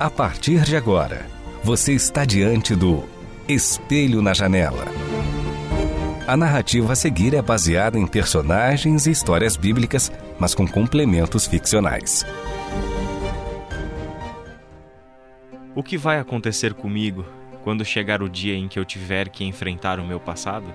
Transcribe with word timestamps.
A 0.00 0.08
partir 0.08 0.62
de 0.62 0.76
agora, 0.76 1.26
você 1.64 1.92
está 1.92 2.24
diante 2.24 2.72
do 2.76 3.02
Espelho 3.48 4.22
na 4.22 4.32
Janela. 4.32 4.84
A 6.24 6.36
narrativa 6.36 6.92
a 6.92 6.96
seguir 6.96 7.34
é 7.34 7.42
baseada 7.42 7.98
em 7.98 8.06
personagens 8.06 9.08
e 9.08 9.10
histórias 9.10 9.56
bíblicas, 9.56 10.12
mas 10.38 10.54
com 10.54 10.68
complementos 10.68 11.48
ficcionais. 11.48 12.24
O 15.74 15.82
que 15.82 15.98
vai 15.98 16.20
acontecer 16.20 16.74
comigo 16.74 17.26
quando 17.64 17.84
chegar 17.84 18.22
o 18.22 18.28
dia 18.28 18.54
em 18.54 18.68
que 18.68 18.78
eu 18.78 18.84
tiver 18.84 19.28
que 19.28 19.42
enfrentar 19.42 19.98
o 19.98 20.06
meu 20.06 20.20
passado? 20.20 20.72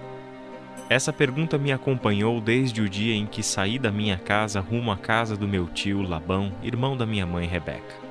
Essa 0.90 1.14
pergunta 1.14 1.58
me 1.58 1.72
acompanhou 1.72 2.42
desde 2.42 2.82
o 2.82 2.90
dia 2.90 3.16
em 3.16 3.26
que 3.26 3.42
saí 3.42 3.80
da 3.80 3.90
minha 3.90 4.18
casa 4.18 4.60
rumo 4.60 4.92
à 4.92 4.98
casa 4.98 5.38
do 5.38 5.48
meu 5.48 5.66
tio 5.68 6.02
Labão, 6.02 6.52
irmão 6.62 6.98
da 6.98 7.06
minha 7.06 7.26
mãe 7.26 7.48
Rebeca. 7.48 8.03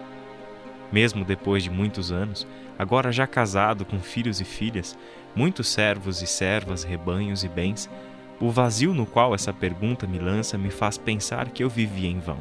Mesmo 0.93 1.25
depois 1.25 1.63
de 1.63 1.71
muitos 1.71 2.13
anos, 2.13 2.47
agora 2.79 3.11
já 3.11 3.27
casado 3.27 3.85
com 3.85 3.99
filhos 3.99 4.41
e 4.41 4.45
filhas, 4.45 4.97
muitos 5.35 5.69
servos 5.69 6.21
e 6.21 6.27
servas, 6.27 6.85
rebanhos 6.85 7.43
e 7.43 7.49
bens, 7.49 7.89
o 8.39 8.51
vazio 8.51 8.93
no 8.93 9.07
qual 9.07 9.35
essa 9.35 9.53
pergunta 9.53 10.07
me 10.07 10.19
lança 10.19 10.59
me 10.59 10.71
faz 10.71 10.99
pensar 10.99 11.49
que 11.49 11.65
eu 11.65 11.69
vivi 11.71 12.07
em 12.07 12.19
vão. 12.19 12.39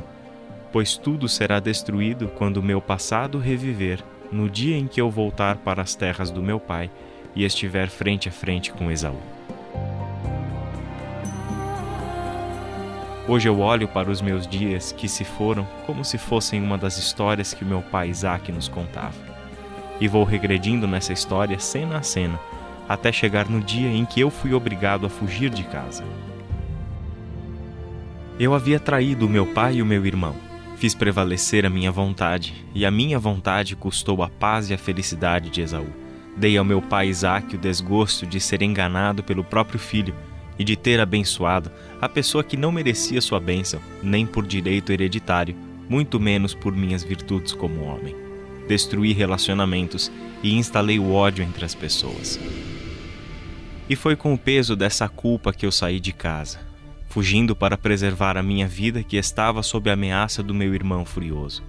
Pois 0.71 0.97
tudo 0.97 1.29
será 1.29 1.59
destruído 1.59 2.27
quando 2.29 2.57
o 2.57 2.63
meu 2.63 2.81
passado 2.81 3.37
reviver, 3.37 4.03
no 4.31 4.49
dia 4.49 4.77
em 4.77 4.87
que 4.87 4.99
eu 4.99 5.09
voltar 5.09 5.57
para 5.57 5.81
as 5.81 5.95
terras 5.95 6.31
do 6.31 6.41
meu 6.41 6.59
pai 6.59 6.89
e 7.35 7.45
estiver 7.45 7.89
frente 7.89 8.27
a 8.27 8.31
frente 8.31 8.71
com 8.71 8.91
Esaú. 8.91 9.40
Hoje 13.27 13.47
eu 13.47 13.59
olho 13.59 13.87
para 13.87 14.09
os 14.09 14.19
meus 14.19 14.47
dias 14.47 14.91
que 14.91 15.07
se 15.07 15.23
foram 15.23 15.67
como 15.85 16.03
se 16.03 16.17
fossem 16.17 16.61
uma 16.61 16.75
das 16.75 16.97
histórias 16.97 17.53
que 17.53 17.63
meu 17.63 17.81
pai 17.81 18.09
Isaac 18.09 18.51
nos 18.51 18.67
contava. 18.67 19.13
E 19.99 20.07
vou 20.07 20.23
regredindo 20.23 20.87
nessa 20.87 21.13
história 21.13 21.59
cena 21.59 21.99
a 21.99 22.01
cena, 22.01 22.39
até 22.89 23.11
chegar 23.11 23.47
no 23.47 23.61
dia 23.61 23.89
em 23.89 24.05
que 24.05 24.19
eu 24.19 24.31
fui 24.31 24.55
obrigado 24.55 25.05
a 25.05 25.09
fugir 25.09 25.51
de 25.51 25.63
casa. 25.63 26.03
Eu 28.39 28.55
havia 28.55 28.79
traído 28.79 29.29
meu 29.29 29.45
pai 29.45 29.75
e 29.75 29.81
o 29.83 29.85
meu 29.85 30.03
irmão. 30.03 30.35
Fiz 30.77 30.95
prevalecer 30.95 31.63
a 31.63 31.69
minha 31.69 31.91
vontade, 31.91 32.65
e 32.73 32.87
a 32.87 32.89
minha 32.89 33.19
vontade 33.19 33.75
custou 33.75 34.23
a 34.23 34.29
paz 34.29 34.71
e 34.71 34.73
a 34.73 34.79
felicidade 34.79 35.51
de 35.51 35.61
Esaú. 35.61 35.87
Dei 36.35 36.57
ao 36.57 36.65
meu 36.65 36.81
pai 36.81 37.07
Isaac 37.07 37.55
o 37.55 37.59
desgosto 37.59 38.25
de 38.25 38.39
ser 38.39 38.63
enganado 38.63 39.21
pelo 39.21 39.43
próprio 39.43 39.77
filho 39.77 40.15
e 40.57 40.63
de 40.63 40.75
ter 40.75 40.99
abençoado 40.99 41.71
a 41.99 42.09
pessoa 42.09 42.43
que 42.43 42.57
não 42.57 42.71
merecia 42.71 43.21
sua 43.21 43.39
bênção, 43.39 43.79
nem 44.01 44.25
por 44.25 44.45
direito 44.45 44.91
hereditário, 44.91 45.55
muito 45.89 46.19
menos 46.19 46.53
por 46.53 46.75
minhas 46.75 47.03
virtudes 47.03 47.53
como 47.53 47.83
homem. 47.83 48.15
Destruí 48.67 49.13
relacionamentos 49.13 50.11
e 50.41 50.55
instalei 50.55 50.99
o 50.99 51.11
ódio 51.11 51.43
entre 51.43 51.65
as 51.65 51.75
pessoas. 51.75 52.39
E 53.89 53.95
foi 53.95 54.15
com 54.15 54.33
o 54.33 54.37
peso 54.37 54.75
dessa 54.75 55.09
culpa 55.09 55.51
que 55.51 55.65
eu 55.65 55.71
saí 55.71 55.99
de 55.99 56.13
casa, 56.13 56.59
fugindo 57.09 57.55
para 57.55 57.77
preservar 57.77 58.37
a 58.37 58.43
minha 58.43 58.67
vida 58.67 59.03
que 59.03 59.17
estava 59.17 59.61
sob 59.61 59.89
a 59.89 59.93
ameaça 59.93 60.41
do 60.41 60.53
meu 60.53 60.73
irmão 60.73 61.03
furioso. 61.03 61.61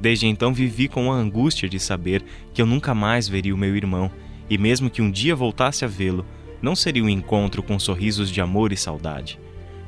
Desde 0.00 0.26
então 0.26 0.54
vivi 0.54 0.88
com 0.88 1.12
a 1.12 1.16
angústia 1.16 1.68
de 1.68 1.78
saber 1.78 2.24
que 2.54 2.62
eu 2.62 2.66
nunca 2.66 2.94
mais 2.94 3.28
veria 3.28 3.54
o 3.54 3.58
meu 3.58 3.76
irmão, 3.76 4.10
e 4.48 4.56
mesmo 4.56 4.88
que 4.88 5.02
um 5.02 5.10
dia 5.10 5.34
voltasse 5.34 5.84
a 5.84 5.88
vê-lo, 5.88 6.24
não 6.60 6.74
seria 6.74 7.04
um 7.04 7.08
encontro 7.08 7.62
com 7.62 7.78
sorrisos 7.78 8.30
de 8.30 8.40
amor 8.40 8.72
e 8.72 8.76
saudade, 8.76 9.38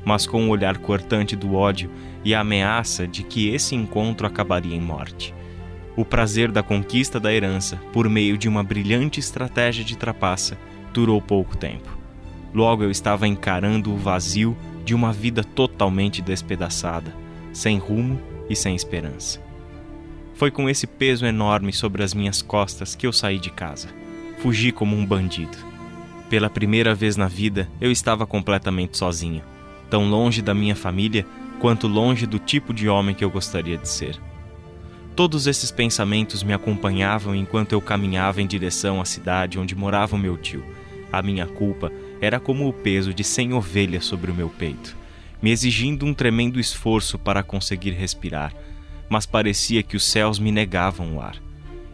mas 0.05 0.25
com 0.25 0.43
o 0.43 0.45
um 0.47 0.49
olhar 0.49 0.77
cortante 0.77 1.35
do 1.35 1.55
ódio 1.55 1.89
e 2.23 2.33
a 2.33 2.41
ameaça 2.41 3.07
de 3.07 3.23
que 3.23 3.49
esse 3.49 3.75
encontro 3.75 4.27
acabaria 4.27 4.75
em 4.75 4.81
morte. 4.81 5.33
O 5.95 6.05
prazer 6.05 6.51
da 6.51 6.63
conquista 6.63 7.19
da 7.19 7.33
herança, 7.33 7.77
por 7.91 8.09
meio 8.09 8.37
de 8.37 8.47
uma 8.47 8.63
brilhante 8.63 9.19
estratégia 9.19 9.83
de 9.83 9.97
trapaça, 9.97 10.57
durou 10.93 11.21
pouco 11.21 11.57
tempo. 11.57 11.97
Logo 12.53 12.83
eu 12.83 12.91
estava 12.91 13.27
encarando 13.27 13.93
o 13.93 13.97
vazio 13.97 14.57
de 14.85 14.95
uma 14.95 15.11
vida 15.11 15.43
totalmente 15.43 16.21
despedaçada, 16.21 17.13
sem 17.53 17.77
rumo 17.77 18.19
e 18.49 18.55
sem 18.55 18.75
esperança. 18.75 19.41
Foi 20.33 20.49
com 20.49 20.69
esse 20.69 20.87
peso 20.87 21.25
enorme 21.25 21.73
sobre 21.73 22.01
as 22.01 22.13
minhas 22.13 22.41
costas 22.41 22.95
que 22.95 23.05
eu 23.05 23.11
saí 23.11 23.37
de 23.37 23.51
casa. 23.51 23.89
Fugi 24.37 24.71
como 24.71 24.95
um 24.95 25.05
bandido. 25.05 25.68
Pela 26.29 26.49
primeira 26.49 26.93
vez 26.93 27.17
na 27.17 27.27
vida, 27.27 27.67
eu 27.81 27.91
estava 27.91 28.27
completamente 28.27 28.97
sozinho, 28.97 29.41
tão 29.89 30.07
longe 30.07 30.43
da 30.43 30.53
minha 30.53 30.75
família 30.75 31.25
quanto 31.59 31.87
longe 31.87 32.27
do 32.27 32.37
tipo 32.37 32.71
de 32.71 32.87
homem 32.87 33.15
que 33.15 33.25
eu 33.25 33.31
gostaria 33.31 33.77
de 33.77 33.89
ser. 33.89 34.19
Todos 35.15 35.47
esses 35.47 35.71
pensamentos 35.71 36.43
me 36.43 36.53
acompanhavam 36.53 37.35
enquanto 37.35 37.73
eu 37.73 37.81
caminhava 37.81 38.41
em 38.43 38.47
direção 38.47 39.01
à 39.01 39.05
cidade 39.05 39.57
onde 39.57 39.75
morava 39.75 40.15
o 40.15 40.19
meu 40.19 40.37
tio. 40.37 40.63
A 41.11 41.21
minha 41.23 41.47
culpa 41.47 41.91
era 42.21 42.39
como 42.39 42.69
o 42.69 42.73
peso 42.73 43.11
de 43.11 43.23
cem 43.23 43.51
ovelhas 43.51 44.05
sobre 44.05 44.29
o 44.29 44.35
meu 44.35 44.49
peito, 44.49 44.95
me 45.41 45.49
exigindo 45.49 46.05
um 46.05 46.13
tremendo 46.13 46.59
esforço 46.59 47.17
para 47.17 47.41
conseguir 47.41 47.91
respirar, 47.91 48.53
mas 49.09 49.25
parecia 49.25 49.81
que 49.81 49.97
os 49.97 50.05
céus 50.05 50.37
me 50.37 50.51
negavam 50.51 51.15
o 51.15 51.21
ar. 51.21 51.41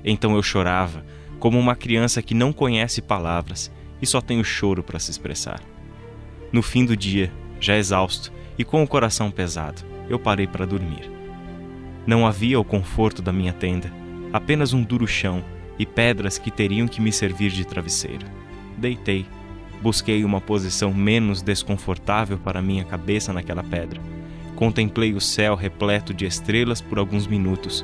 Então 0.03 0.35
eu 0.35 0.43
chorava, 0.43 1.05
como 1.39 1.57
uma 1.57 1.75
criança 1.75 2.21
que 2.21 2.33
não 2.33 2.51
conhece 2.51 3.01
palavras 3.01 3.71
e 4.01 4.05
só 4.05 4.21
tem 4.21 4.39
o 4.39 4.43
choro 4.43 4.83
para 4.83 4.99
se 4.99 5.11
expressar. 5.11 5.61
No 6.51 6.61
fim 6.61 6.85
do 6.85 6.95
dia, 6.95 7.31
já 7.59 7.77
exausto 7.77 8.31
e 8.57 8.63
com 8.63 8.83
o 8.83 8.87
coração 8.87 9.31
pesado, 9.31 9.83
eu 10.09 10.19
parei 10.19 10.47
para 10.47 10.65
dormir. 10.65 11.09
Não 12.05 12.25
havia 12.25 12.59
o 12.59 12.63
conforto 12.63 13.21
da 13.21 13.33
minha 13.33 13.51
tenda, 13.51 13.91
apenas 14.31 14.73
um 14.73 14.83
duro 14.83 15.07
chão 15.07 15.43
e 15.77 15.85
pedras 15.85 16.37
que 16.37 16.51
teriam 16.51 16.87
que 16.87 17.01
me 17.01 17.11
servir 17.11 17.51
de 17.51 17.65
travesseiro. 17.65 18.25
Deitei, 18.77 19.25
busquei 19.81 20.23
uma 20.23 20.39
posição 20.39 20.93
menos 20.93 21.41
desconfortável 21.41 22.37
para 22.37 22.61
minha 22.61 22.85
cabeça 22.85 23.33
naquela 23.33 23.63
pedra. 23.63 23.99
Contemplei 24.55 25.13
o 25.13 25.21
céu 25.21 25.55
repleto 25.55 26.13
de 26.13 26.25
estrelas 26.25 26.79
por 26.79 26.97
alguns 26.97 27.27
minutos 27.27 27.83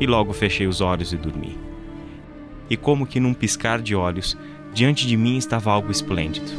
e 0.00 0.06
logo 0.06 0.32
fechei 0.32 0.66
os 0.66 0.80
olhos 0.80 1.12
e 1.12 1.16
dormi. 1.16 1.58
E 2.68 2.76
como 2.76 3.06
que 3.06 3.18
num 3.18 3.34
piscar 3.34 3.80
de 3.80 3.94
olhos, 3.94 4.36
Diante 4.72 5.06
de 5.06 5.16
mim 5.16 5.36
estava 5.36 5.72
algo 5.72 5.90
esplêndido. 5.90 6.50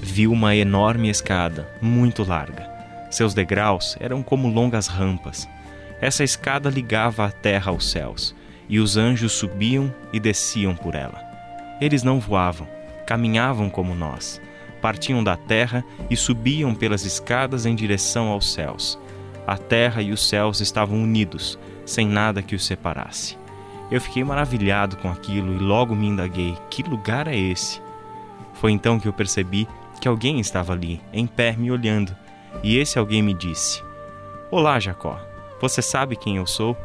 Vi 0.00 0.26
uma 0.26 0.54
enorme 0.54 1.08
escada, 1.08 1.68
muito 1.82 2.22
larga. 2.22 2.70
Seus 3.10 3.34
degraus 3.34 3.96
eram 3.98 4.22
como 4.22 4.48
longas 4.48 4.86
rampas. 4.86 5.48
Essa 6.00 6.22
escada 6.22 6.70
ligava 6.70 7.24
a 7.24 7.30
terra 7.30 7.72
aos 7.72 7.90
céus, 7.90 8.34
e 8.68 8.78
os 8.78 8.96
anjos 8.96 9.32
subiam 9.32 9.92
e 10.12 10.20
desciam 10.20 10.76
por 10.76 10.94
ela. 10.94 11.20
Eles 11.80 12.02
não 12.02 12.20
voavam, 12.20 12.68
caminhavam 13.06 13.68
como 13.68 13.94
nós. 13.94 14.40
Partiam 14.80 15.24
da 15.24 15.36
terra 15.36 15.84
e 16.08 16.16
subiam 16.16 16.74
pelas 16.74 17.04
escadas 17.04 17.66
em 17.66 17.74
direção 17.74 18.28
aos 18.28 18.52
céus. 18.52 18.98
A 19.46 19.56
terra 19.56 20.00
e 20.00 20.12
os 20.12 20.28
céus 20.28 20.60
estavam 20.60 21.02
unidos, 21.02 21.58
sem 21.84 22.06
nada 22.06 22.42
que 22.42 22.54
os 22.54 22.64
separasse. 22.64 23.36
Eu 23.94 24.00
fiquei 24.00 24.24
maravilhado 24.24 24.96
com 24.96 25.08
aquilo 25.08 25.54
e 25.54 25.58
logo 25.58 25.94
me 25.94 26.08
indaguei: 26.08 26.58
que 26.68 26.82
lugar 26.82 27.28
é 27.28 27.36
esse? 27.36 27.80
Foi 28.54 28.72
então 28.72 28.98
que 28.98 29.06
eu 29.06 29.12
percebi 29.12 29.68
que 30.00 30.08
alguém 30.08 30.40
estava 30.40 30.72
ali, 30.72 31.00
em 31.12 31.28
pé, 31.28 31.52
me 31.52 31.70
olhando, 31.70 32.12
e 32.60 32.76
esse 32.76 32.98
alguém 32.98 33.22
me 33.22 33.32
disse: 33.32 33.84
Olá, 34.50 34.80
Jacó, 34.80 35.20
você 35.60 35.80
sabe 35.80 36.16
quem 36.16 36.38
eu 36.38 36.44
sou? 36.44 36.76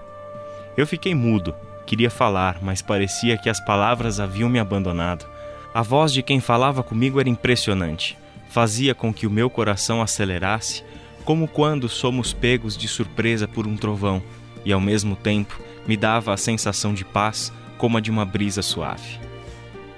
Eu 0.77 0.85
fiquei 0.85 1.15
mudo, 1.15 1.55
queria 1.83 2.11
falar, 2.11 2.59
mas 2.61 2.79
parecia 2.79 3.39
que 3.39 3.49
as 3.49 3.59
palavras 3.59 4.19
haviam 4.19 4.47
me 4.47 4.59
abandonado. 4.59 5.25
A 5.73 5.81
voz 5.81 6.13
de 6.13 6.21
quem 6.21 6.39
falava 6.39 6.83
comigo 6.83 7.19
era 7.19 7.27
impressionante, 7.27 8.19
fazia 8.49 8.93
com 8.93 9.11
que 9.11 9.25
o 9.25 9.31
meu 9.31 9.49
coração 9.49 9.99
acelerasse, 9.99 10.83
como 11.25 11.47
quando 11.47 11.89
somos 11.89 12.33
pegos 12.33 12.77
de 12.77 12.87
surpresa 12.87 13.47
por 13.47 13.65
um 13.65 13.75
trovão, 13.75 14.21
e 14.63 14.71
ao 14.71 14.79
mesmo 14.79 15.15
tempo 15.15 15.68
me 15.89 15.97
dava 15.97 16.31
a 16.31 16.37
sensação 16.37 16.93
de 16.93 17.03
paz 17.03 17.51
como 17.79 17.97
a 17.97 17.99
de 17.99 18.11
uma 18.11 18.23
brisa 18.23 18.61
suave. 18.61 19.19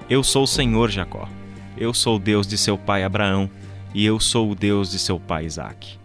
Eu 0.09 0.23
sou 0.23 0.43
o 0.43 0.47
Senhor 0.47 0.89
Jacó. 0.89 1.27
Eu 1.77 1.93
sou 1.93 2.15
o 2.15 2.19
Deus 2.19 2.47
de 2.47 2.57
seu 2.57 2.77
pai 2.77 3.03
Abraão 3.03 3.49
e 3.93 4.05
eu 4.05 4.17
sou 4.17 4.49
o 4.49 4.55
Deus 4.55 4.89
de 4.89 4.97
seu 4.97 5.19
pai 5.19 5.45
Isaque. 5.45 5.99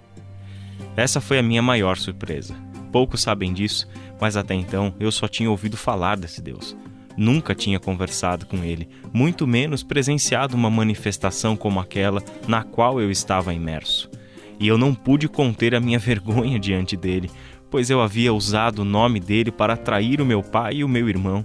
Essa 0.96 1.20
foi 1.20 1.38
a 1.38 1.42
minha 1.42 1.62
maior 1.62 1.96
surpresa. 1.98 2.56
Poucos 2.90 3.22
sabem 3.22 3.52
disso, 3.52 3.86
mas 4.20 4.36
até 4.36 4.54
então 4.54 4.92
eu 4.98 5.12
só 5.12 5.28
tinha 5.28 5.48
ouvido 5.48 5.76
falar 5.76 6.16
desse 6.16 6.42
Deus. 6.42 6.76
Nunca 7.16 7.54
tinha 7.54 7.78
conversado 7.78 8.44
com 8.44 8.64
ele, 8.64 8.88
muito 9.12 9.46
menos 9.46 9.84
presenciado 9.84 10.56
uma 10.56 10.68
manifestação 10.68 11.56
como 11.56 11.78
aquela 11.78 12.20
na 12.48 12.64
qual 12.64 13.00
eu 13.00 13.08
estava 13.08 13.54
imerso. 13.54 14.10
E 14.58 14.66
eu 14.66 14.78
não 14.78 14.94
pude 14.94 15.28
conter 15.28 15.76
a 15.76 15.80
minha 15.80 15.98
vergonha 16.00 16.58
diante 16.58 16.96
dele, 16.96 17.30
pois 17.70 17.90
eu 17.90 18.00
havia 18.00 18.32
usado 18.32 18.80
o 18.80 18.84
nome 18.84 19.20
dele 19.20 19.50
para 19.50 19.74
atrair 19.74 20.20
o 20.20 20.26
meu 20.26 20.42
pai 20.42 20.76
e 20.76 20.84
o 20.84 20.88
meu 20.88 21.08
irmão. 21.08 21.44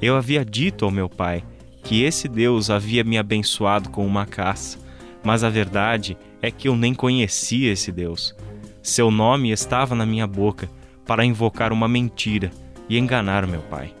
Eu 0.00 0.16
havia 0.16 0.44
dito 0.44 0.84
ao 0.84 0.90
meu 0.90 1.08
pai 1.08 1.44
que 1.82 2.02
esse 2.02 2.28
Deus 2.28 2.70
havia 2.70 3.04
me 3.04 3.18
abençoado 3.18 3.90
com 3.90 4.06
uma 4.06 4.24
caça, 4.24 4.78
mas 5.22 5.44
a 5.44 5.50
verdade 5.50 6.16
é 6.40 6.50
que 6.50 6.68
eu 6.68 6.74
nem 6.74 6.94
conhecia 6.94 7.72
esse 7.72 7.92
Deus. 7.92 8.34
Seu 8.82 9.10
nome 9.10 9.50
estava 9.50 9.94
na 9.94 10.06
minha 10.06 10.26
boca 10.26 10.68
para 11.06 11.24
invocar 11.24 11.72
uma 11.72 11.88
mentira 11.88 12.50
e 12.88 12.98
enganar 12.98 13.46
meu 13.46 13.60
pai. 13.60 13.94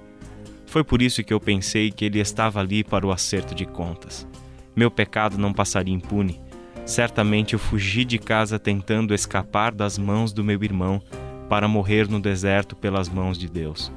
Foi 0.66 0.82
por 0.82 1.00
isso 1.00 1.22
que 1.22 1.32
eu 1.32 1.38
pensei 1.38 1.90
que 1.90 2.04
ele 2.04 2.18
estava 2.18 2.60
ali 2.60 2.82
para 2.82 3.06
o 3.06 3.12
acerto 3.12 3.54
de 3.54 3.64
contas. 3.64 4.26
Meu 4.74 4.90
pecado 4.90 5.38
não 5.38 5.52
passaria 5.52 5.94
impune. 5.94 6.40
Certamente 6.84 7.54
eu 7.54 7.58
fugi 7.58 8.04
de 8.04 8.18
casa 8.18 8.58
tentando 8.58 9.14
escapar 9.14 9.72
das 9.72 9.96
mãos 9.96 10.32
do 10.32 10.42
meu 10.42 10.62
irmão 10.62 11.00
para 11.48 11.68
morrer 11.68 12.08
no 12.08 12.20
deserto 12.20 12.74
pelas 12.74 13.08
mãos 13.08 13.38
de 13.38 13.48
Deus. 13.48 13.92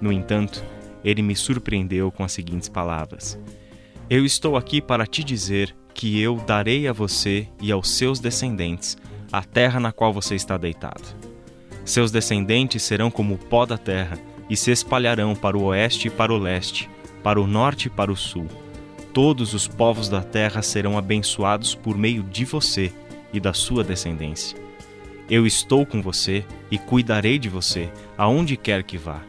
No 0.00 0.12
entanto, 0.12 0.64
ele 1.04 1.22
me 1.22 1.34
surpreendeu 1.34 2.10
com 2.10 2.24
as 2.24 2.32
seguintes 2.32 2.68
palavras: 2.68 3.38
Eu 4.08 4.24
estou 4.24 4.56
aqui 4.56 4.80
para 4.80 5.06
te 5.06 5.24
dizer 5.24 5.74
que 5.94 6.20
eu 6.20 6.36
darei 6.36 6.88
a 6.88 6.92
você 6.92 7.48
e 7.60 7.70
aos 7.70 7.90
seus 7.90 8.20
descendentes 8.20 8.96
a 9.32 9.42
terra 9.42 9.78
na 9.78 9.92
qual 9.92 10.12
você 10.12 10.34
está 10.34 10.56
deitado. 10.56 11.02
Seus 11.84 12.10
descendentes 12.10 12.82
serão 12.82 13.10
como 13.10 13.34
o 13.34 13.38
pó 13.38 13.66
da 13.66 13.78
terra 13.78 14.18
e 14.48 14.56
se 14.56 14.70
espalharão 14.70 15.34
para 15.34 15.56
o 15.56 15.64
oeste 15.64 16.08
e 16.08 16.10
para 16.10 16.32
o 16.32 16.38
leste, 16.38 16.88
para 17.22 17.40
o 17.40 17.46
norte 17.46 17.86
e 17.86 17.90
para 17.90 18.12
o 18.12 18.16
sul. 18.16 18.46
Todos 19.12 19.54
os 19.54 19.66
povos 19.66 20.08
da 20.08 20.22
terra 20.22 20.62
serão 20.62 20.96
abençoados 20.96 21.74
por 21.74 21.96
meio 21.96 22.22
de 22.22 22.44
você 22.44 22.92
e 23.32 23.40
da 23.40 23.52
sua 23.52 23.82
descendência. 23.82 24.69
Eu 25.30 25.46
estou 25.46 25.86
com 25.86 26.02
você 26.02 26.44
e 26.72 26.76
cuidarei 26.76 27.38
de 27.38 27.48
você, 27.48 27.88
aonde 28.18 28.56
quer 28.56 28.82
que 28.82 28.98
vá. 28.98 29.22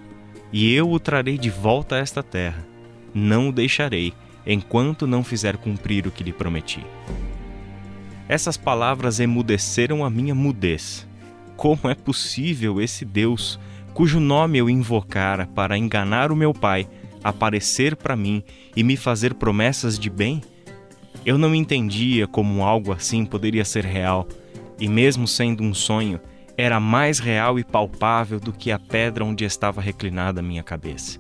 E 0.52 0.74
eu 0.74 0.92
o 0.92 1.00
trarei 1.00 1.38
de 1.38 1.52
volta 1.52 1.94
a 1.94 2.00
esta 2.00 2.24
terra. 2.24 2.66
Não 3.14 3.50
o 3.50 3.52
deixarei, 3.52 4.12
enquanto 4.44 5.06
não 5.06 5.24
fizer 5.24 5.58
cumprir 5.58 6.08
o 6.08 6.12
que 6.12 6.24
lhe 6.24 6.34
prometi. 6.34 6.84
Essas 8.28 8.58
palavras 8.58 9.20
emudeceram 9.20 10.04
a 10.04 10.10
minha 10.10 10.34
mudez. 10.34 11.08
Como 11.56 11.82
é 11.84 11.94
possível 11.94 12.82
esse 12.82 13.06
Deus 13.06 13.60
cujo 13.94 14.20
nome 14.20 14.58
eu 14.58 14.68
invocara 14.72 15.46
para 15.46 15.78
enganar 15.78 16.32
o 16.32 16.36
meu 16.36 16.52
pai, 16.52 16.88
aparecer 17.24 17.96
para 17.96 18.16
mim 18.16 18.42
e 18.76 18.84
me 18.84 18.98
fazer 18.98 19.36
promessas 19.36 20.00
de 20.00 20.10
bem? 20.10 20.42
Eu 21.24 21.38
não 21.38 21.54
entendia 21.54 22.26
como 22.26 22.64
algo 22.64 22.92
assim 22.92 23.24
poderia 23.24 23.64
ser 23.64 23.86
real, 23.86 24.28
e 24.82 24.88
mesmo 24.88 25.28
sendo 25.28 25.64
um 25.64 25.76
sonho, 25.76 26.20
era 26.58 26.80
mais 26.80 27.20
real 27.20 27.60
e 27.60 27.64
palpável 27.64 28.40
do 28.40 28.52
que 28.52 28.72
a 28.72 28.80
pedra 28.80 29.24
onde 29.24 29.46
estava 29.46 29.80
reclinada 29.80 30.42
minha 30.42 30.64
cabeça. 30.64 31.20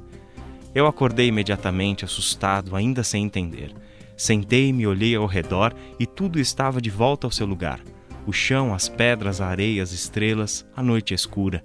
Eu 0.73 0.87
acordei 0.87 1.27
imediatamente, 1.27 2.03
assustado, 2.03 2.75
ainda 2.75 3.03
sem 3.03 3.23
entender. 3.23 3.71
Sentei-me, 4.17 4.87
olhei 4.87 5.15
ao 5.15 5.27
redor 5.27 5.75
e 5.99 6.07
tudo 6.07 6.39
estava 6.39 6.81
de 6.81 6.89
volta 6.89 7.27
ao 7.27 7.31
seu 7.31 7.45
lugar. 7.45 7.79
O 8.25 8.33
chão, 8.33 8.73
as 8.73 8.89
pedras, 8.89 9.39
a 9.39 9.47
areia, 9.47 9.83
as 9.83 9.91
estrelas, 9.91 10.65
a 10.75 10.81
noite 10.81 11.13
escura 11.13 11.63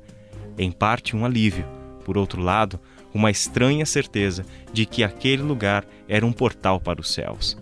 em 0.59 0.71
parte 0.71 1.15
um 1.15 1.25
alívio, 1.25 1.67
por 2.05 2.17
outro 2.17 2.43
lado, 2.43 2.81
uma 3.13 3.31
estranha 3.31 3.85
certeza 3.85 4.45
de 4.73 4.85
que 4.85 5.03
aquele 5.03 5.43
lugar 5.43 5.87
era 6.09 6.25
um 6.25 6.33
portal 6.33 6.81
para 6.81 7.01
os 7.01 7.13
céus. 7.13 7.57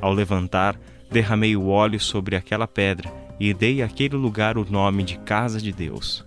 Ao 0.00 0.12
levantar, 0.12 0.78
derramei 1.10 1.56
o 1.56 1.68
óleo 1.68 2.00
sobre 2.00 2.36
aquela 2.36 2.66
pedra 2.66 3.19
e 3.40 3.54
dei 3.54 3.82
àquele 3.82 4.16
lugar 4.16 4.58
o 4.58 4.70
nome 4.70 5.02
de 5.02 5.18
Casa 5.18 5.58
de 5.58 5.72
Deus. 5.72 6.26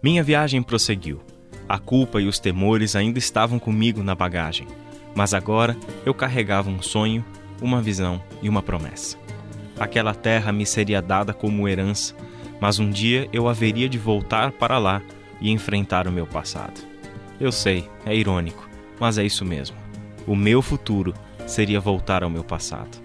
Minha 0.00 0.22
viagem 0.22 0.62
prosseguiu. 0.62 1.20
A 1.68 1.78
culpa 1.78 2.20
e 2.20 2.28
os 2.28 2.38
temores 2.38 2.94
ainda 2.94 3.18
estavam 3.18 3.58
comigo 3.58 4.02
na 4.02 4.14
bagagem, 4.14 4.68
mas 5.16 5.34
agora 5.34 5.76
eu 6.06 6.14
carregava 6.14 6.70
um 6.70 6.80
sonho, 6.80 7.24
uma 7.60 7.82
visão 7.82 8.22
e 8.40 8.48
uma 8.48 8.62
promessa. 8.62 9.18
Aquela 9.80 10.14
terra 10.14 10.52
me 10.52 10.64
seria 10.64 11.02
dada 11.02 11.34
como 11.34 11.66
herança, 11.66 12.14
mas 12.60 12.78
um 12.78 12.88
dia 12.88 13.28
eu 13.32 13.48
haveria 13.48 13.88
de 13.88 13.98
voltar 13.98 14.52
para 14.52 14.78
lá 14.78 15.02
e 15.40 15.50
enfrentar 15.50 16.06
o 16.06 16.12
meu 16.12 16.26
passado. 16.26 16.80
Eu 17.40 17.50
sei, 17.50 17.88
é 18.06 18.14
irônico, 18.14 18.68
mas 19.00 19.18
é 19.18 19.24
isso 19.24 19.44
mesmo. 19.44 19.76
O 20.26 20.36
meu 20.36 20.62
futuro 20.62 21.12
seria 21.46 21.80
voltar 21.80 22.22
ao 22.22 22.30
meu 22.30 22.44
passado. 22.44 23.03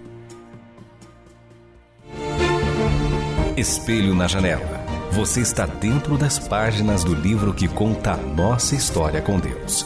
Espelho 3.56 4.14
na 4.14 4.28
janela. 4.28 4.84
Você 5.10 5.40
está 5.40 5.66
dentro 5.66 6.16
das 6.16 6.38
páginas 6.38 7.02
do 7.02 7.14
livro 7.14 7.52
que 7.52 7.66
conta 7.66 8.12
a 8.12 8.16
nossa 8.16 8.76
história 8.76 9.20
com 9.20 9.40
Deus. 9.40 9.84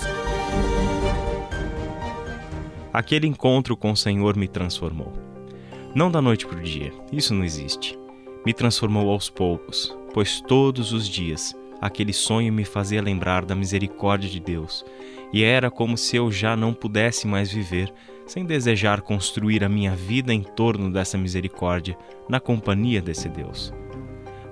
Aquele 2.92 3.26
encontro 3.26 3.74
com 3.74 3.90
o 3.90 3.96
Senhor 3.96 4.36
me 4.36 4.46
transformou. 4.46 5.12
Não 5.94 6.10
da 6.10 6.20
noite 6.20 6.46
para 6.46 6.58
o 6.58 6.62
dia, 6.62 6.92
isso 7.10 7.32
não 7.32 7.42
existe. 7.42 7.98
Me 8.44 8.52
transformou 8.52 9.10
aos 9.10 9.30
poucos, 9.30 9.96
pois 10.12 10.40
todos 10.42 10.92
os 10.92 11.08
dias 11.08 11.54
aquele 11.80 12.12
sonho 12.12 12.52
me 12.52 12.64
fazia 12.64 13.02
lembrar 13.02 13.44
da 13.44 13.54
misericórdia 13.54 14.28
de 14.28 14.40
Deus, 14.40 14.84
e 15.32 15.42
era 15.42 15.70
como 15.70 15.96
se 15.96 16.16
eu 16.16 16.30
já 16.30 16.54
não 16.54 16.74
pudesse 16.74 17.26
mais 17.26 17.50
viver 17.50 17.92
sem 18.26 18.44
desejar 18.44 19.00
construir 19.02 19.62
a 19.62 19.68
minha 19.68 19.94
vida 19.94 20.32
em 20.32 20.42
torno 20.42 20.90
dessa 20.90 21.18
misericórdia, 21.18 21.96
na 22.28 22.40
companhia 22.40 23.00
desse 23.02 23.28
Deus. 23.28 23.72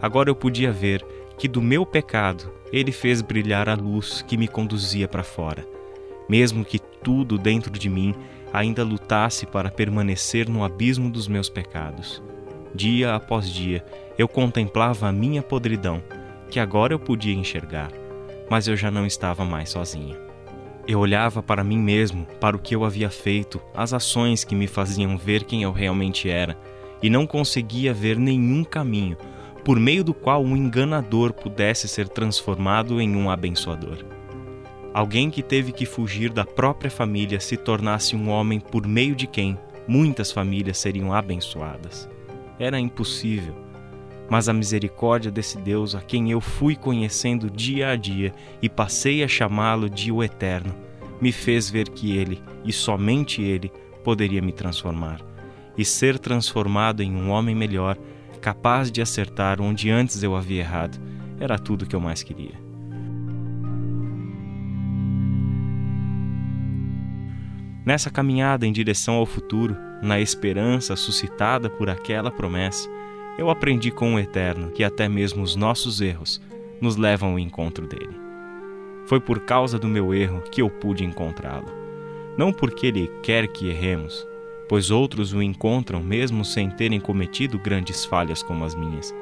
Agora 0.01 0.29
eu 0.29 0.35
podia 0.35 0.73
ver 0.73 1.05
que 1.39 1.49
do 1.49 1.63
meu 1.63 1.87
pecado 1.87 2.53
ele 2.73 2.93
fez 2.93 3.23
brilhar 3.23 3.69
a 3.69 3.75
luz 3.75 4.23
que 4.23 4.37
me 4.37 4.49
conduzia 4.49 5.09
para 5.09 5.23
fora, 5.23 5.67
mesmo 6.29 6.65
que 6.65 6.79
tudo 6.79 7.39
dentro 7.39 7.71
de 7.71 7.89
mim 7.89 8.15
ainda 8.53 8.85
lutasse 8.85 9.47
para 9.47 9.71
permanecer 9.71 10.49
no 10.49 10.65
abismo 10.65 11.11
dos 11.11 11.27
meus 11.27 11.49
pecados. 11.49 12.23
Dia 12.75 13.15
após 13.15 13.49
dia 13.49 13.85
eu 14.19 14.29
contemplava 14.29 15.09
a 15.09 15.13
minha 15.13 15.43
podridão 15.43 16.03
que 16.51 16.61
agora 16.61 16.93
eu 16.93 16.99
podia 16.99 17.35
enxergar, 17.35 17.91
mas 18.51 18.69
eu 18.69 18.77
já 18.77 18.91
não 18.91 19.07
estava 19.07 19.45
mais 19.45 19.71
sozinha. 19.71 20.32
Eu 20.87 20.99
olhava 20.99 21.43
para 21.43 21.63
mim 21.63 21.79
mesmo, 21.79 22.27
para 22.41 22.57
o 22.57 22.59
que 22.59 22.75
eu 22.75 22.85
havia 22.85 23.09
feito, 23.09 23.61
as 23.75 23.93
ações 23.93 24.43
que 24.43 24.55
me 24.55 24.67
faziam 24.67 25.17
ver 25.17 25.45
quem 25.45 25.63
eu 25.63 25.71
realmente 25.71 26.29
era, 26.29 26.59
e 27.01 27.09
não 27.09 27.27
conseguia 27.27 27.95
ver 27.95 28.19
nenhum 28.19 28.65
caminho 28.65 29.17
por 29.65 29.79
meio 29.79 30.03
do 30.03 30.13
qual 30.13 30.43
um 30.43 30.57
enganador 30.57 31.33
pudesse 31.33 31.87
ser 31.87 32.09
transformado 32.09 33.01
em 33.01 33.15
um 33.15 33.31
abençoador. 33.31 34.05
Alguém 34.93 35.31
que 35.31 35.43
teve 35.43 35.71
que 35.71 35.87
fugir 35.87 36.31
da 36.31 36.45
própria 36.45 36.91
família 36.91 37.39
se 37.39 37.57
tornasse 37.57 38.17
um 38.17 38.29
homem 38.29 38.59
por 38.59 38.87
meio 38.87 39.15
de 39.15 39.27
quem 39.27 39.57
muitas 39.87 40.33
famílias 40.33 40.79
seriam 40.79 41.15
abençoadas. 41.15 42.09
Era 42.59 42.79
impossível 42.79 43.55
mas 44.29 44.49
a 44.49 44.53
misericórdia 44.53 45.31
desse 45.31 45.59
Deus 45.59 45.95
a 45.95 46.01
quem 46.01 46.31
eu 46.31 46.41
fui 46.41 46.75
conhecendo 46.75 47.51
dia 47.51 47.91
a 47.91 47.97
dia 47.97 48.33
e 48.61 48.69
passei 48.69 49.23
a 49.23 49.29
chamá-lo 49.29 49.91
de 49.91 50.11
o 50.11 50.23
Eterno, 50.23 50.75
me 51.21 51.31
fez 51.31 51.71
ver 51.71 51.89
que 51.89 52.17
Ele, 52.17 52.43
e 52.65 52.73
somente 52.73 53.43
Ele, 53.43 53.71
poderia 54.03 54.43
me 54.43 54.53
transformar. 54.53 55.21
E 55.77 55.85
ser 55.85 56.19
transformado 56.19 57.03
em 57.03 57.15
um 57.15 57.31
homem 57.31 57.55
melhor, 57.55 57.97
capaz 58.41 58.91
de 58.91 59.01
acertar 59.01 59.61
onde 59.61 59.91
antes 59.91 60.23
eu 60.23 60.35
havia 60.35 60.61
errado, 60.61 60.99
era 61.39 61.59
tudo 61.59 61.87
que 61.87 61.95
eu 61.95 62.01
mais 62.01 62.23
queria. 62.23 62.61
Nessa 67.85 68.11
caminhada 68.11 68.65
em 68.65 68.73
direção 68.73 69.15
ao 69.15 69.27
futuro, 69.27 69.77
na 70.03 70.21
esperança 70.21 70.95
suscitada 70.95 71.69
por 71.69 71.91
aquela 71.91 72.31
promessa, 72.31 72.89
eu 73.39 73.49
aprendi 73.49 73.91
com 73.91 74.15
o 74.15 74.19
Eterno 74.19 74.71
que 74.71 74.85
até 74.85 75.09
mesmo 75.09 75.43
os 75.43 75.57
nossos 75.57 76.01
erros 76.01 76.41
nos 76.81 76.97
levam 76.97 77.31
ao 77.31 77.39
encontro 77.39 77.87
dele. 77.87 78.15
Foi 79.07 79.21
por 79.21 79.41
causa 79.41 79.79
do 79.79 79.89
meu 79.89 80.15
erro 80.15 80.43
que 80.51 80.61
eu 80.61 80.69
pude 80.69 81.05
encontrá-lo. 81.05 81.67
Não 82.37 82.53
porque 82.53 82.87
ele 82.87 83.11
quer 83.23 83.47
que 83.49 83.69
erremos, 83.69 84.27
pois 84.69 84.91
outros 84.91 85.33
o 85.33 85.43
encontram 85.43 86.03
mesmo 86.03 86.45
sem 86.45 86.71
terem 86.71 87.01
cometido 87.01 87.59
grandes 87.59 88.05
falhas 88.05 88.43
como 88.43 88.65
as 88.65 88.75
minhas, 88.75 89.15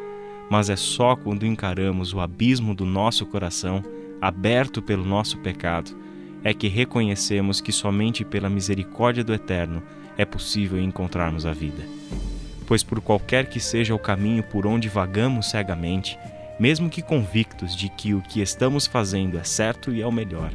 mas 0.50 0.68
é 0.68 0.76
só 0.76 1.14
quando 1.16 1.46
encaramos 1.46 2.12
o 2.12 2.20
abismo 2.20 2.74
do 2.74 2.84
nosso 2.84 3.24
coração, 3.26 3.82
aberto 4.20 4.82
pelo 4.82 5.04
nosso 5.04 5.38
pecado, 5.38 5.96
é 6.42 6.52
que 6.52 6.68
reconhecemos 6.68 7.60
que 7.60 7.72
somente 7.72 8.24
pela 8.24 8.48
misericórdia 8.48 9.22
do 9.22 9.34
Eterno 9.34 9.82
é 10.16 10.24
possível 10.24 10.80
encontrarmos 10.80 11.46
a 11.46 11.52
vida 11.52 11.84
pois 12.70 12.84
por 12.84 13.00
qualquer 13.00 13.46
que 13.46 13.58
seja 13.58 13.96
o 13.96 13.98
caminho 13.98 14.44
por 14.44 14.64
onde 14.64 14.88
vagamos 14.88 15.50
cegamente, 15.50 16.16
mesmo 16.56 16.88
que 16.88 17.02
convictos 17.02 17.74
de 17.74 17.88
que 17.88 18.14
o 18.14 18.22
que 18.22 18.40
estamos 18.40 18.86
fazendo 18.86 19.36
é 19.36 19.42
certo 19.42 19.92
e 19.92 20.00
é 20.00 20.06
o 20.06 20.12
melhor. 20.12 20.52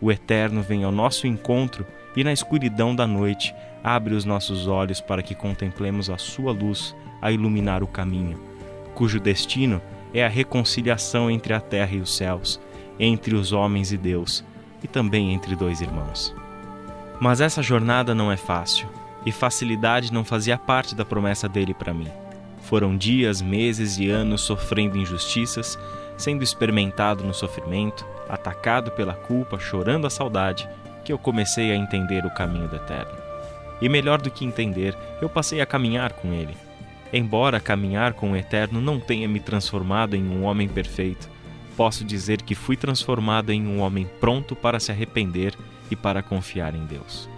O 0.00 0.10
Eterno 0.10 0.60
vem 0.60 0.82
ao 0.82 0.90
nosso 0.90 1.24
encontro 1.24 1.86
e, 2.16 2.24
na 2.24 2.32
escuridão 2.32 2.96
da 2.96 3.06
noite, 3.06 3.54
abre 3.80 4.12
os 4.12 4.24
nossos 4.24 4.66
olhos 4.66 5.00
para 5.00 5.22
que 5.22 5.36
contemplemos 5.36 6.10
a 6.10 6.18
Sua 6.18 6.50
luz 6.50 6.96
a 7.20 7.30
iluminar 7.30 7.84
o 7.84 7.86
caminho, 7.86 8.42
cujo 8.92 9.20
destino 9.20 9.80
é 10.12 10.24
a 10.24 10.28
reconciliação 10.28 11.30
entre 11.30 11.54
a 11.54 11.60
terra 11.60 11.94
e 11.94 12.00
os 12.00 12.16
céus, 12.16 12.60
entre 12.98 13.36
os 13.36 13.52
homens 13.52 13.92
e 13.92 13.96
Deus, 13.96 14.44
e 14.82 14.88
também 14.88 15.32
entre 15.32 15.54
dois 15.54 15.80
irmãos. 15.80 16.34
Mas 17.20 17.40
essa 17.40 17.62
jornada 17.62 18.16
não 18.16 18.32
é 18.32 18.36
fácil, 18.36 18.88
e 19.24 19.32
facilidade 19.32 20.12
não 20.12 20.24
fazia 20.24 20.58
parte 20.58 20.94
da 20.94 21.04
promessa 21.04 21.48
dele 21.48 21.74
para 21.74 21.94
mim. 21.94 22.08
Foram 22.62 22.96
dias, 22.96 23.42
meses 23.42 23.98
e 23.98 24.08
anos 24.08 24.40
sofrendo 24.40 24.96
injustiças, 24.96 25.78
sendo 26.16 26.42
experimentado 26.42 27.24
no 27.24 27.34
sofrimento, 27.34 28.06
atacado 28.28 28.90
pela 28.92 29.14
culpa, 29.14 29.58
chorando 29.58 30.06
a 30.06 30.10
saudade, 30.10 30.68
que 31.04 31.12
eu 31.12 31.18
comecei 31.18 31.72
a 31.72 31.76
entender 31.76 32.24
o 32.24 32.34
caminho 32.34 32.68
do 32.68 32.76
Eterno. 32.76 33.12
E 33.80 33.88
melhor 33.88 34.22
do 34.22 34.30
que 34.30 34.44
entender, 34.44 34.96
eu 35.20 35.28
passei 35.28 35.60
a 35.60 35.66
caminhar 35.66 36.12
com 36.12 36.32
ele. 36.32 36.56
Embora 37.12 37.60
caminhar 37.60 38.14
com 38.14 38.32
o 38.32 38.36
Eterno 38.36 38.80
não 38.80 38.98
tenha 38.98 39.28
me 39.28 39.40
transformado 39.40 40.14
em 40.14 40.26
um 40.26 40.44
homem 40.44 40.68
perfeito, 40.68 41.28
posso 41.76 42.04
dizer 42.04 42.40
que 42.42 42.54
fui 42.54 42.76
transformado 42.76 43.50
em 43.50 43.66
um 43.66 43.80
homem 43.80 44.08
pronto 44.20 44.54
para 44.54 44.78
se 44.78 44.92
arrepender 44.92 45.54
e 45.90 45.96
para 45.96 46.22
confiar 46.22 46.74
em 46.74 46.86
Deus. 46.86 47.28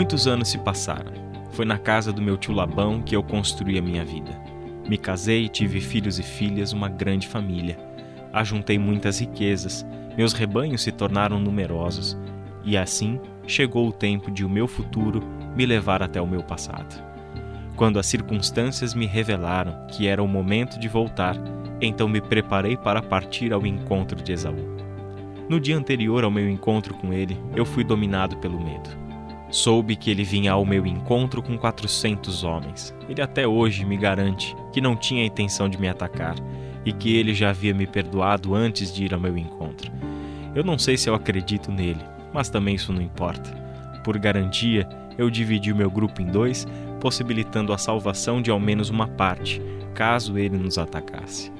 Muitos 0.00 0.26
anos 0.26 0.48
se 0.48 0.56
passaram. 0.56 1.12
Foi 1.52 1.66
na 1.66 1.76
casa 1.76 2.10
do 2.10 2.22
meu 2.22 2.38
tio 2.38 2.54
Labão 2.54 3.02
que 3.02 3.14
eu 3.14 3.22
construí 3.22 3.76
a 3.76 3.82
minha 3.82 4.02
vida. 4.02 4.30
Me 4.88 4.96
casei, 4.96 5.46
tive 5.46 5.78
filhos 5.78 6.18
e 6.18 6.22
filhas, 6.22 6.72
uma 6.72 6.88
grande 6.88 7.28
família. 7.28 7.76
Ajuntei 8.32 8.78
muitas 8.78 9.20
riquezas, 9.20 9.84
meus 10.16 10.32
rebanhos 10.32 10.80
se 10.80 10.90
tornaram 10.90 11.38
numerosos, 11.38 12.16
e 12.64 12.78
assim 12.78 13.20
chegou 13.46 13.86
o 13.86 13.92
tempo 13.92 14.30
de 14.30 14.42
o 14.42 14.48
meu 14.48 14.66
futuro 14.66 15.22
me 15.54 15.66
levar 15.66 16.02
até 16.02 16.18
o 16.18 16.26
meu 16.26 16.42
passado. 16.42 16.98
Quando 17.76 17.98
as 17.98 18.06
circunstâncias 18.06 18.94
me 18.94 19.04
revelaram 19.04 19.86
que 19.88 20.06
era 20.08 20.22
o 20.22 20.26
momento 20.26 20.80
de 20.80 20.88
voltar, 20.88 21.36
então 21.78 22.08
me 22.08 22.22
preparei 22.22 22.74
para 22.74 23.02
partir 23.02 23.52
ao 23.52 23.66
encontro 23.66 24.22
de 24.22 24.32
Esaú. 24.32 24.78
No 25.46 25.60
dia 25.60 25.76
anterior 25.76 26.24
ao 26.24 26.30
meu 26.30 26.48
encontro 26.48 26.94
com 26.94 27.12
ele, 27.12 27.38
eu 27.54 27.66
fui 27.66 27.84
dominado 27.84 28.38
pelo 28.38 28.58
medo. 28.58 28.99
Soube 29.50 29.96
que 29.96 30.10
ele 30.10 30.22
vinha 30.22 30.52
ao 30.52 30.64
meu 30.64 30.86
encontro 30.86 31.42
com 31.42 31.58
400 31.58 32.44
homens. 32.44 32.94
Ele 33.08 33.20
até 33.20 33.46
hoje 33.46 33.84
me 33.84 33.96
garante 33.96 34.56
que 34.72 34.80
não 34.80 34.94
tinha 34.94 35.24
intenção 35.24 35.68
de 35.68 35.76
me 35.76 35.88
atacar 35.88 36.36
e 36.84 36.92
que 36.92 37.16
ele 37.16 37.34
já 37.34 37.50
havia 37.50 37.74
me 37.74 37.86
perdoado 37.86 38.54
antes 38.54 38.94
de 38.94 39.04
ir 39.04 39.12
ao 39.12 39.20
meu 39.20 39.36
encontro. 39.36 39.90
Eu 40.54 40.62
não 40.62 40.78
sei 40.78 40.96
se 40.96 41.10
eu 41.10 41.14
acredito 41.14 41.72
nele, 41.72 42.00
mas 42.32 42.48
também 42.48 42.76
isso 42.76 42.92
não 42.92 43.02
importa. 43.02 43.50
Por 44.04 44.16
garantia, 44.18 44.88
eu 45.18 45.28
dividi 45.28 45.72
o 45.72 45.76
meu 45.76 45.90
grupo 45.90 46.22
em 46.22 46.26
dois, 46.26 46.66
possibilitando 47.00 47.72
a 47.72 47.78
salvação 47.78 48.40
de 48.40 48.50
ao 48.50 48.60
menos 48.60 48.88
uma 48.88 49.08
parte, 49.08 49.60
caso 49.94 50.38
ele 50.38 50.56
nos 50.56 50.78
atacasse. 50.78 51.52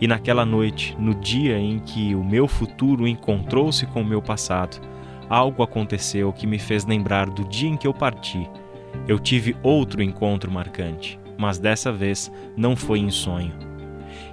E 0.00 0.06
naquela 0.06 0.46
noite, 0.46 0.96
no 0.98 1.14
dia 1.14 1.58
em 1.58 1.78
que 1.78 2.14
o 2.14 2.24
meu 2.24 2.48
futuro 2.48 3.06
encontrou-se 3.06 3.84
com 3.86 4.00
o 4.00 4.04
meu 4.04 4.22
passado, 4.22 4.80
algo 5.28 5.62
aconteceu 5.62 6.32
que 6.32 6.46
me 6.46 6.58
fez 6.58 6.84
lembrar 6.84 7.28
do 7.28 7.44
dia 7.44 7.68
em 7.68 7.76
que 7.76 7.86
eu 7.86 7.94
parti. 7.94 8.48
Eu 9.06 9.18
tive 9.18 9.56
outro 9.62 10.02
encontro 10.02 10.50
marcante, 10.50 11.18
mas 11.36 11.58
dessa 11.58 11.92
vez 11.92 12.32
não 12.56 12.74
foi 12.74 12.98
em 12.98 13.10
sonho. 13.10 13.52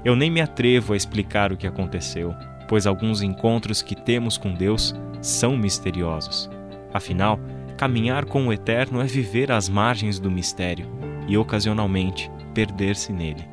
Eu 0.03 0.15
nem 0.15 0.29
me 0.29 0.41
atrevo 0.41 0.93
a 0.93 0.97
explicar 0.97 1.51
o 1.51 1.57
que 1.57 1.67
aconteceu, 1.67 2.33
pois 2.67 2.87
alguns 2.87 3.21
encontros 3.21 3.81
que 3.81 3.95
temos 3.95 4.37
com 4.37 4.53
Deus 4.53 4.95
são 5.21 5.57
misteriosos. 5.57 6.49
Afinal, 6.93 7.39
caminhar 7.77 8.25
com 8.25 8.47
o 8.47 8.53
Eterno 8.53 9.01
é 9.01 9.05
viver 9.05 9.51
às 9.51 9.67
margens 9.67 10.19
do 10.19 10.31
mistério 10.31 10.87
e, 11.27 11.37
ocasionalmente, 11.37 12.31
perder-se 12.53 13.11
nele. 13.11 13.45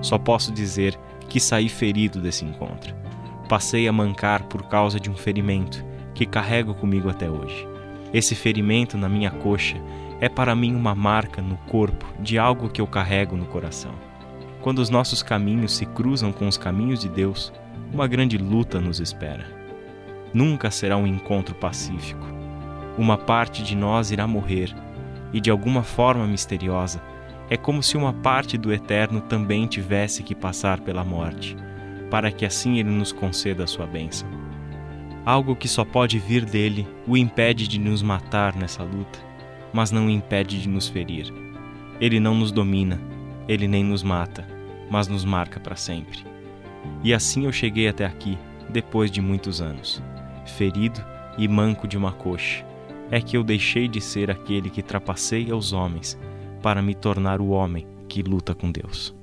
Só 0.00 0.18
posso 0.18 0.52
dizer 0.52 0.98
que 1.28 1.38
saí 1.38 1.68
ferido 1.68 2.20
desse 2.20 2.44
encontro. 2.44 2.94
Passei 3.48 3.86
a 3.86 3.92
mancar 3.92 4.44
por 4.44 4.62
causa 4.68 4.98
de 4.98 5.10
um 5.10 5.14
ferimento 5.14 5.84
que 6.14 6.26
carrego 6.26 6.74
comigo 6.74 7.08
até 7.08 7.30
hoje. 7.30 7.66
Esse 8.12 8.34
ferimento 8.34 8.98
na 8.98 9.08
minha 9.08 9.30
coxa 9.30 9.76
é 10.20 10.28
para 10.28 10.54
mim 10.54 10.74
uma 10.74 10.94
marca 10.94 11.40
no 11.40 11.56
corpo 11.56 12.06
de 12.20 12.38
algo 12.38 12.68
que 12.68 12.80
eu 12.80 12.86
carrego 12.86 13.36
no 13.36 13.46
coração. 13.46 13.92
Quando 14.60 14.78
os 14.78 14.90
nossos 14.90 15.22
caminhos 15.22 15.76
se 15.76 15.86
cruzam 15.86 16.30
com 16.30 16.46
os 16.46 16.56
caminhos 16.56 17.00
de 17.00 17.08
Deus, 17.08 17.52
uma 17.92 18.06
grande 18.06 18.38
luta 18.38 18.80
nos 18.80 19.00
espera. 19.00 19.44
Nunca 20.32 20.70
será 20.70 20.96
um 20.96 21.06
encontro 21.06 21.54
pacífico. 21.54 22.24
Uma 22.96 23.18
parte 23.18 23.62
de 23.62 23.74
nós 23.74 24.10
irá 24.10 24.26
morrer, 24.26 24.74
e 25.32 25.40
de 25.40 25.50
alguma 25.50 25.82
forma 25.82 26.26
misteriosa, 26.26 27.02
é 27.50 27.56
como 27.56 27.82
se 27.82 27.96
uma 27.96 28.12
parte 28.12 28.56
do 28.56 28.72
Eterno 28.72 29.20
também 29.20 29.66
tivesse 29.66 30.22
que 30.22 30.34
passar 30.34 30.80
pela 30.80 31.04
morte, 31.04 31.56
para 32.10 32.30
que 32.30 32.46
assim 32.46 32.78
ele 32.78 32.90
nos 32.90 33.12
conceda 33.12 33.64
a 33.64 33.66
sua 33.66 33.86
bênção. 33.86 34.41
Algo 35.24 35.54
que 35.54 35.68
só 35.68 35.84
pode 35.84 36.18
vir 36.18 36.44
dele 36.44 36.86
o 37.06 37.16
impede 37.16 37.68
de 37.68 37.78
nos 37.78 38.02
matar 38.02 38.56
nessa 38.56 38.82
luta, 38.82 39.20
mas 39.72 39.92
não 39.92 40.06
o 40.06 40.10
impede 40.10 40.60
de 40.60 40.68
nos 40.68 40.88
ferir. 40.88 41.32
Ele 42.00 42.18
não 42.18 42.34
nos 42.34 42.50
domina, 42.50 43.00
ele 43.46 43.68
nem 43.68 43.84
nos 43.84 44.02
mata, 44.02 44.44
mas 44.90 45.06
nos 45.06 45.24
marca 45.24 45.60
para 45.60 45.76
sempre. 45.76 46.24
E 47.04 47.14
assim 47.14 47.44
eu 47.44 47.52
cheguei 47.52 47.86
até 47.86 48.04
aqui, 48.04 48.36
depois 48.68 49.12
de 49.12 49.20
muitos 49.20 49.60
anos. 49.60 50.02
Ferido 50.44 51.00
e 51.38 51.46
manco 51.46 51.86
de 51.86 51.96
uma 51.96 52.10
coxa, 52.10 52.64
é 53.08 53.20
que 53.20 53.36
eu 53.36 53.44
deixei 53.44 53.86
de 53.86 54.00
ser 54.00 54.28
aquele 54.28 54.70
que 54.70 54.82
trapaceia 54.82 55.56
os 55.56 55.72
homens 55.72 56.18
para 56.60 56.82
me 56.82 56.96
tornar 56.96 57.40
o 57.40 57.50
homem 57.50 57.86
que 58.08 58.22
luta 58.22 58.56
com 58.56 58.72
Deus. 58.72 59.14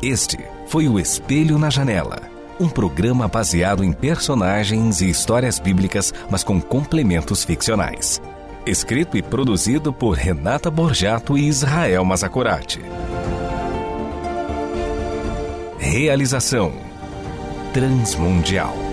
Este 0.00 0.38
foi 0.68 0.88
o 0.88 1.00
Espelho 1.00 1.58
na 1.58 1.70
Janela 1.70 2.33
um 2.60 2.68
programa 2.68 3.28
baseado 3.28 3.82
em 3.82 3.92
personagens 3.92 5.00
e 5.00 5.08
histórias 5.08 5.58
bíblicas, 5.58 6.12
mas 6.30 6.44
com 6.44 6.60
complementos 6.60 7.44
ficcionais. 7.44 8.20
Escrito 8.66 9.16
e 9.16 9.22
produzido 9.22 9.92
por 9.92 10.16
Renata 10.16 10.70
Borjato 10.70 11.36
e 11.36 11.46
Israel 11.46 12.04
Mazacurati. 12.04 12.80
Realização 15.78 16.72
Transmundial. 17.72 18.83